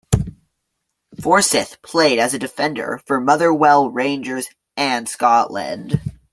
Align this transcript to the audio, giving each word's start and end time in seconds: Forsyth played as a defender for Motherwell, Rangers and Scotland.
Forsyth 1.21 1.79
played 1.83 2.17
as 2.17 2.33
a 2.33 2.39
defender 2.39 2.99
for 3.05 3.21
Motherwell, 3.21 3.91
Rangers 3.91 4.49
and 4.75 5.07
Scotland. 5.07 6.01